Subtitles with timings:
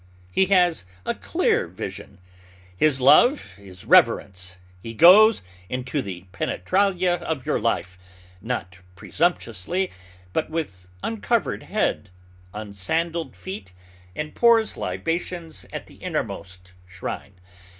[0.33, 2.19] He has a clear vision.
[2.75, 4.57] His love is reverence.
[4.81, 7.99] He goes into the penetralia of your life,
[8.41, 9.91] not presumptuously,
[10.33, 12.09] but with uncovered head,
[12.51, 13.73] unsandaled feet,
[14.15, 17.35] and pours libations at the innermost shrine.